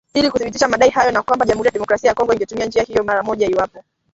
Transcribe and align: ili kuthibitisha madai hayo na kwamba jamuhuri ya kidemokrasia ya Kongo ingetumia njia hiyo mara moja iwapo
ili 0.13 0.29
kuthibitisha 0.31 0.67
madai 0.67 0.89
hayo 0.89 1.11
na 1.11 1.21
kwamba 1.21 1.45
jamuhuri 1.45 1.67
ya 1.67 1.71
kidemokrasia 1.71 2.07
ya 2.09 2.13
Kongo 2.15 2.33
ingetumia 2.33 2.65
njia 2.65 2.83
hiyo 2.83 3.03
mara 3.03 3.23
moja 3.23 3.47
iwapo 3.47 3.83